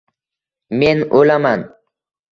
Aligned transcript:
Men 0.81 1.03
o’laman 1.21 1.67